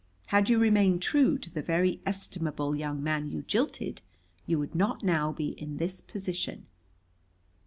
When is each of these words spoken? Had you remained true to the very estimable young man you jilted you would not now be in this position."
Had 0.29 0.49
you 0.49 0.57
remained 0.57 1.03
true 1.03 1.37
to 1.37 1.51
the 1.51 1.61
very 1.61 2.01
estimable 2.07 2.75
young 2.75 3.03
man 3.03 3.29
you 3.29 3.43
jilted 3.43 4.01
you 4.47 4.57
would 4.57 4.73
not 4.73 5.03
now 5.03 5.31
be 5.31 5.49
in 5.61 5.77
this 5.77 6.01
position." 6.01 6.65